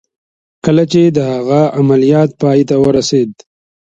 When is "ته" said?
2.69-2.75